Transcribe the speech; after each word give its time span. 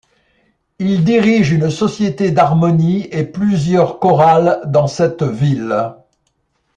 Il 0.79 1.03
dirige 1.03 1.51
une 1.51 1.69
société 1.69 2.31
d'harmonie 2.31 3.05
et 3.11 3.23
plusieurs 3.23 3.99
chorales 3.99 4.59
dans 4.65 4.87
cette 4.87 5.21
ville. 5.21 5.93